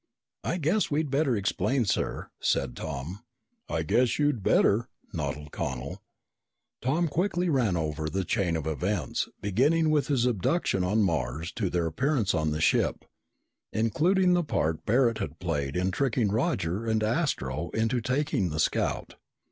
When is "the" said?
8.09-8.25, 12.49-12.61, 14.33-14.43, 18.49-18.59